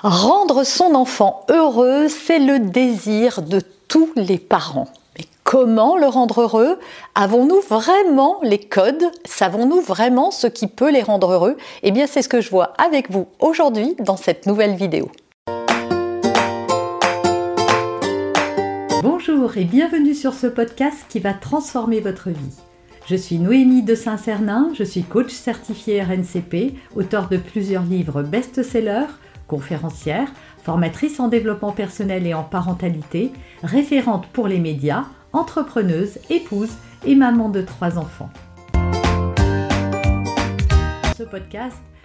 [0.00, 4.86] Rendre son enfant heureux, c'est le désir de tous les parents.
[5.18, 6.78] Mais comment le rendre heureux?
[7.16, 9.10] Avons-nous vraiment les codes?
[9.24, 11.56] Savons-nous vraiment ce qui peut les rendre heureux?
[11.82, 15.10] Eh bien, c'est ce que je vois avec vous aujourd'hui dans cette nouvelle vidéo.
[19.02, 22.54] Bonjour et bienvenue sur ce podcast qui va transformer votre vie.
[23.06, 29.08] Je suis Noémie de Saint-Cernin, je suis coach certifié RNCP, auteur de plusieurs livres best-sellers
[29.48, 30.28] conférencière,
[30.62, 33.32] formatrice en développement personnel et en parentalité,
[33.64, 36.70] référente pour les médias, entrepreneuse, épouse
[37.04, 38.30] et maman de trois enfants.
[41.16, 41.82] Ce podcast,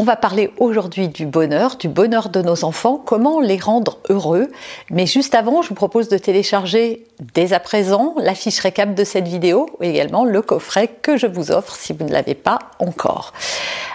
[0.00, 4.46] On va parler aujourd'hui du bonheur, du bonheur de nos enfants, comment les rendre heureux.
[4.90, 9.02] Mais juste avant, je vous propose de télécharger dès à présent la fiche récap de
[9.02, 12.60] cette vidéo et également le coffret que je vous offre si vous ne l'avez pas
[12.78, 13.32] encore.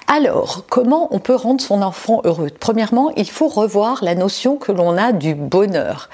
[0.07, 2.49] Alors, comment on peut rendre son enfant heureux?
[2.59, 6.09] Premièrement, il faut revoir la notion que l'on a du bonheur.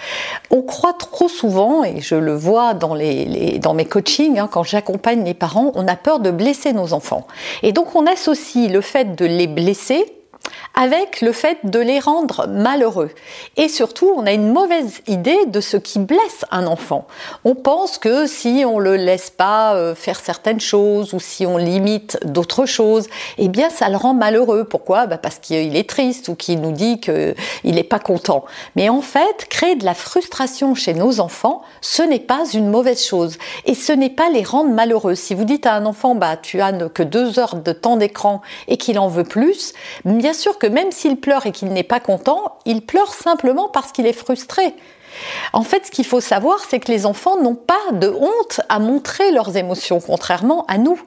[0.52, 4.64] On croit trop souvent, et je le vois dans, les, dans mes coachings, hein, quand
[4.64, 7.26] j'accompagne les parents, on a peur de blesser nos enfants.
[7.64, 10.06] Et donc on associe le fait de les blesser
[10.80, 13.10] avec le fait de les rendre malheureux.
[13.58, 17.06] Et surtout, on a une mauvaise idée de ce qui blesse un enfant.
[17.44, 21.58] On pense que si on le laisse pas euh, faire certaines choses ou si on
[21.58, 23.08] limite d'autres choses,
[23.38, 24.64] eh bien ça le rend malheureux.
[24.64, 25.06] Pourquoi?
[25.06, 27.36] Bah, Parce qu'il est triste ou qu'il nous dit qu'il
[27.66, 28.46] n'est pas content.
[28.78, 33.06] Mais en fait, créer de la frustration chez nos enfants, ce n'est pas une mauvaise
[33.06, 33.38] chose.
[33.66, 35.16] Et ce n'est pas les rendre malheureux.
[35.16, 38.42] Si vous dites à un enfant, bah, tu as que deux heures de temps d'écran
[38.70, 39.74] et qu'il en veut plus,
[40.06, 43.92] bien sûr que même s'il pleure et qu'il n'est pas content, il pleure simplement parce
[43.92, 44.74] qu'il est frustré.
[45.54, 48.80] En fait, ce qu'il faut savoir, c'est que les enfants n'ont pas de honte à
[48.80, 51.00] montrer leurs émotions, contrairement à nous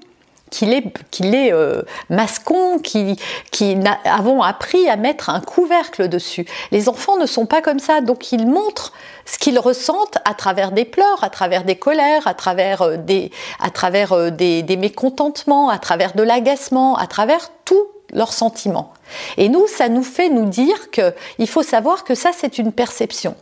[0.53, 3.19] qu'il est euh, mascon, qui,
[3.51, 6.47] qui avons appris à mettre un couvercle dessus.
[6.71, 8.93] Les enfants ne sont pas comme ça, donc ils montrent
[9.25, 14.31] ce qu'ils ressentent à travers des pleurs, à travers des colères, à travers euh, euh,
[14.31, 18.93] des mécontentements, à travers de l'agacement, à travers tout leurs sentiments.
[19.37, 23.35] Et nous, ça nous fait nous dire qu'il faut savoir que ça, c'est une perception.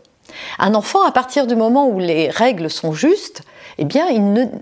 [0.59, 3.43] Un enfant, à partir du moment où les règles sont justes,
[3.79, 4.07] eh bien,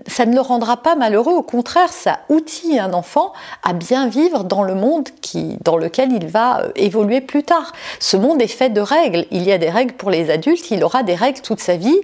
[0.07, 1.33] ça ne le rendra pas malheureux.
[1.33, 3.33] Au contraire, ça outille un enfant
[3.63, 7.73] à bien vivre dans le monde qui, dans lequel il va euh, évoluer plus tard.
[7.99, 9.25] Ce monde est fait de règles.
[9.31, 11.99] Il y a des règles pour les adultes, il aura des règles toute sa vie,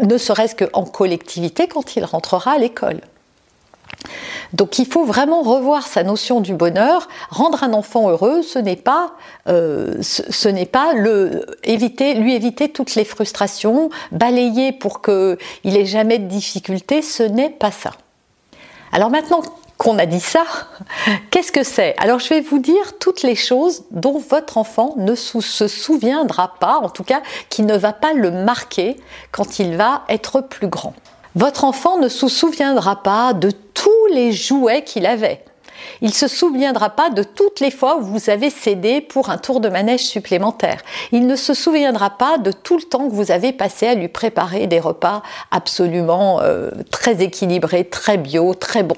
[0.00, 3.00] ne serait-ce qu'en collectivité quand il rentrera à l'école.
[4.52, 7.08] Donc il faut vraiment revoir sa notion du bonheur.
[7.30, 9.12] Rendre un enfant heureux, ce n'est pas,
[9.48, 9.94] euh,
[12.14, 17.70] lui éviter toutes les frustrations, balayer pour qu'il ait jamais de difficultés, ce n'est pas
[17.70, 17.92] ça.
[18.92, 19.42] Alors maintenant
[19.78, 20.44] qu'on a dit ça,
[21.30, 21.94] qu'est-ce que c'est?
[21.98, 26.78] Alors je vais vous dire toutes les choses dont votre enfant ne se souviendra pas,
[26.78, 28.96] en tout cas qui ne va pas le marquer
[29.30, 30.94] quand il va être plus grand.
[31.36, 35.44] Votre enfant ne se souviendra pas de tous les jouets qu'il avait.
[36.02, 39.60] Il se souviendra pas de toutes les fois où vous avez cédé pour un tour
[39.60, 40.80] de manège supplémentaire.
[41.12, 44.08] Il ne se souviendra pas de tout le temps que vous avez passé à lui
[44.08, 48.96] préparer des repas absolument euh, très équilibrés, très bio, très bons.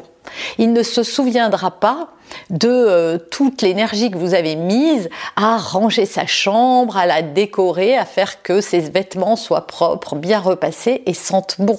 [0.56, 2.08] Il ne se souviendra pas
[2.48, 7.96] de euh, toute l'énergie que vous avez mise à ranger sa chambre, à la décorer,
[7.96, 11.76] à faire que ses vêtements soient propres, bien repassés et sentent bon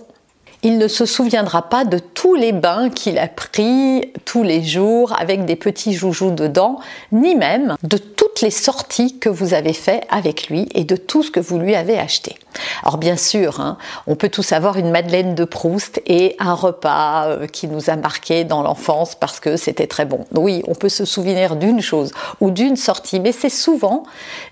[0.64, 5.14] il ne se souviendra pas de tous les bains qu'il a pris tous les jours
[5.20, 6.80] avec des petits joujoux dedans,
[7.12, 7.98] ni même de
[8.34, 11.60] toutes les sorties que vous avez fait avec lui et de tout ce que vous
[11.60, 12.36] lui avez acheté.
[12.82, 13.78] Alors bien sûr, hein,
[14.08, 17.96] on peut tous avoir une Madeleine de Proust et un repas euh, qui nous a
[17.96, 20.26] marqué dans l'enfance parce que c'était très bon.
[20.34, 24.04] Oui, on peut se souvenir d'une chose ou d'une sortie, mais c'est souvent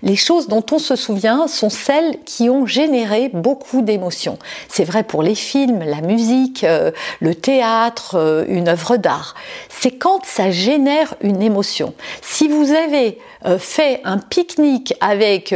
[0.02, 4.38] les choses dont on se souvient sont celles qui ont généré beaucoup d'émotions.
[4.68, 9.34] C'est vrai pour les films, la musique, euh, le théâtre, euh, une œuvre d'art.
[9.68, 11.94] C'est quand ça génère une émotion.
[12.20, 13.18] Si vous avez
[13.58, 15.54] fait un pique-nique avec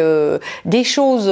[0.65, 1.31] des choses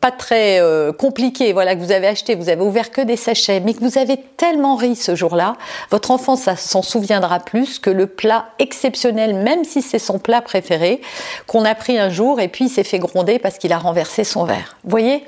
[0.00, 3.60] pas très euh, compliqué, voilà, que vous avez acheté, vous avez ouvert que des sachets,
[3.60, 5.56] mais que vous avez tellement ri ce jour-là,
[5.90, 11.00] votre enfant s'en souviendra plus que le plat exceptionnel, même si c'est son plat préféré,
[11.46, 14.24] qu'on a pris un jour et puis il s'est fait gronder parce qu'il a renversé
[14.24, 14.76] son verre.
[14.84, 15.24] Vous voyez?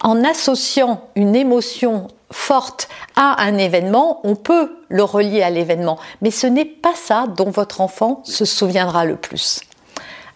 [0.00, 6.30] En associant une émotion forte à un événement, on peut le relier à l'événement, mais
[6.30, 9.60] ce n'est pas ça dont votre enfant se souviendra le plus.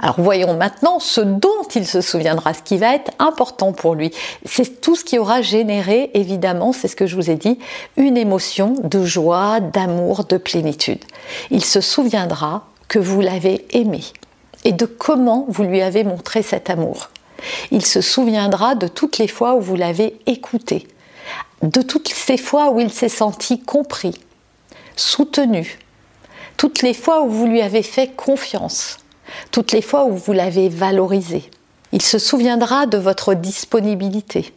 [0.01, 4.13] Alors voyons maintenant ce dont il se souviendra, ce qui va être important pour lui.
[4.45, 7.59] C'est tout ce qui aura généré, évidemment, c'est ce que je vous ai dit,
[7.97, 11.05] une émotion de joie, d'amour, de plénitude.
[11.51, 14.03] Il se souviendra que vous l'avez aimé
[14.65, 17.11] et de comment vous lui avez montré cet amour.
[17.71, 20.87] Il se souviendra de toutes les fois où vous l'avez écouté,
[21.63, 24.15] de toutes ces fois où il s'est senti compris,
[24.97, 25.79] soutenu,
[26.57, 28.99] toutes les fois où vous lui avez fait confiance,
[29.51, 31.51] toutes les fois où vous l'avez valorisé.
[31.93, 34.53] Il se souviendra de votre disponibilité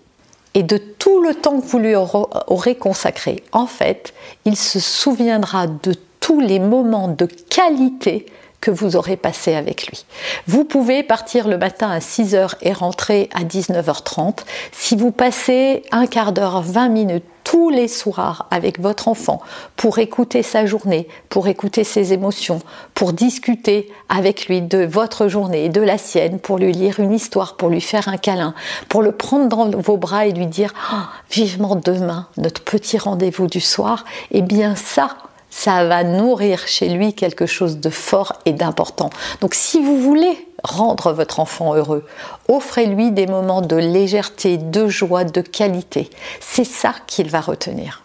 [0.53, 3.44] et de tout le temps que vous lui aurez consacré.
[3.51, 4.13] En fait,
[4.45, 8.25] il se souviendra de tous les moments de qualité
[8.59, 10.06] que vous aurez passé avec lui.
[10.47, 14.39] Vous pouvez partir le matin à 6h et rentrer à 19h30.
[14.71, 19.42] Si vous passez un quart d'heure, 20 minutes tous les soirs avec votre enfant
[19.75, 22.62] pour écouter sa journée, pour écouter ses émotions,
[22.94, 27.12] pour discuter avec lui de votre journée et de la sienne, pour lui lire une
[27.12, 28.53] histoire, pour lui faire un câlin,
[28.88, 30.95] pour le prendre dans vos bras et lui dire oh,
[31.30, 35.18] vivement demain notre petit rendez-vous du soir, eh bien ça,
[35.50, 39.09] ça va nourrir chez lui quelque chose de fort et d'important.
[39.42, 42.06] Donc si vous voulez rendre votre enfant heureux,
[42.48, 46.10] offrez-lui des moments de légèreté, de joie, de qualité.
[46.40, 48.04] C'est ça qu'il va retenir.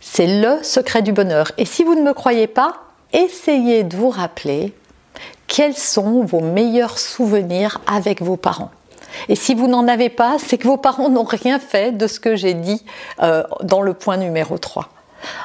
[0.00, 1.52] C'est le secret du bonheur.
[1.58, 2.76] Et si vous ne me croyez pas,
[3.12, 4.72] essayez de vous rappeler
[5.46, 8.70] quels sont vos meilleurs souvenirs avec vos parents.
[9.28, 12.20] Et si vous n'en avez pas, c'est que vos parents n'ont rien fait de ce
[12.20, 12.84] que j'ai dit
[13.22, 14.88] euh, dans le point numéro 3.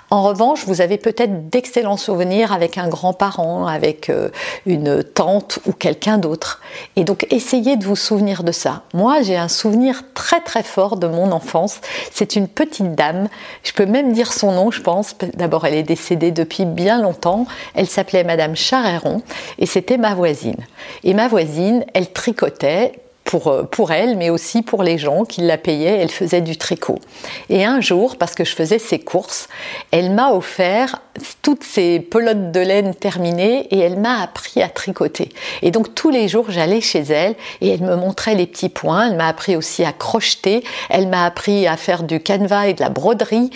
[0.09, 4.29] En revanche, vous avez peut-être d'excellents souvenirs avec un grand-parent, avec euh,
[4.65, 6.61] une tante ou quelqu'un d'autre.
[6.95, 8.83] Et donc, essayez de vous souvenir de ça.
[8.93, 11.79] Moi, j'ai un souvenir très très fort de mon enfance.
[12.11, 13.29] C'est une petite dame.
[13.63, 15.15] Je peux même dire son nom, je pense.
[15.35, 17.45] D'abord, elle est décédée depuis bien longtemps.
[17.73, 19.21] Elle s'appelait Madame Charéron
[19.59, 20.65] et c'était ma voisine.
[21.03, 22.93] Et ma voisine, elle tricotait
[23.33, 25.97] euh, pour, elle, mais aussi pour les gens qui la payaient.
[25.99, 26.99] Elle faisait du tricot.
[27.49, 29.47] Et un jour, parce que je faisais ses courses,
[29.91, 31.01] elle m'a offert
[31.41, 35.29] toutes ses pelotes de laine terminées et elle m'a appris à tricoter.
[35.61, 39.09] Et donc tous les jours, j'allais chez elle et elle me montrait les petits points.
[39.09, 40.63] Elle m'a appris aussi à crocheter.
[40.89, 43.49] Elle m'a appris à faire du canevas et de la broderie.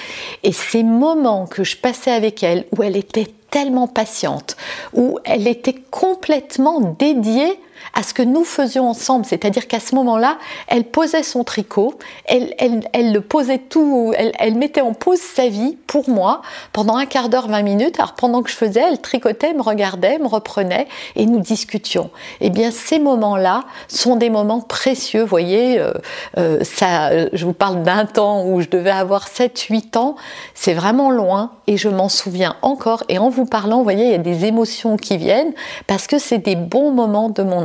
[0.44, 4.58] Et ces moments que je passais avec elle, où elle était tellement patiente,
[4.94, 7.58] où elle était complètement dédiée
[7.94, 9.26] à ce que nous faisions ensemble.
[9.26, 10.38] C'est-à-dire qu'à ce moment-là,
[10.68, 11.96] elle posait son tricot,
[12.26, 16.42] elle, elle, le posait tout, elle, mettait en pause sa vie pour moi
[16.74, 18.00] pendant un quart d'heure, 20 minutes.
[18.00, 22.10] Alors pendant que je faisais, elle tricotait, me regardait, me reprenait et nous discutions.
[22.42, 25.22] Eh bien, ces moments-là sont des moments précieux.
[25.22, 25.94] Vous voyez, euh,
[26.38, 30.16] euh, ça, je vous parle d'un temps où je devais avoir 7-8 ans.
[30.54, 33.04] C'est vraiment loin et je m'en souviens encore.
[33.10, 35.54] Et en vous parlant, vous voyez, il y a des émotions qui viennent
[35.88, 37.65] parce que c'est des bons moments de mon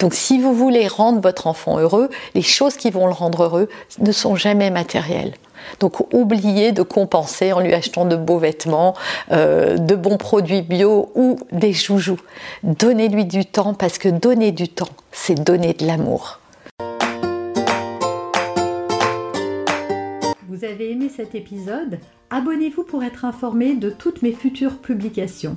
[0.00, 3.68] Donc si vous voulez rendre votre enfant heureux, les choses qui vont le rendre heureux
[3.98, 5.34] ne sont jamais matérielles.
[5.80, 8.94] Donc oubliez de compenser en lui achetant de beaux vêtements,
[9.32, 12.20] euh, de bons produits bio ou des joujoux.
[12.62, 16.40] Donnez-lui du temps parce que donner du temps, c'est donner de l'amour.
[20.48, 21.98] Vous avez aimé cet épisode?
[22.30, 25.56] Abonnez-vous pour être informé de toutes mes futures publications.